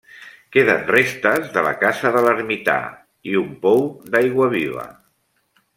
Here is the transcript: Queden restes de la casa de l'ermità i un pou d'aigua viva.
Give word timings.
Queden 0.55 0.79
restes 0.93 1.51
de 1.57 1.63
la 1.67 1.73
casa 1.83 2.13
de 2.15 2.25
l'ermità 2.27 2.79
i 3.33 3.39
un 3.45 3.55
pou 3.67 3.87
d'aigua 4.17 4.53
viva. 4.61 4.93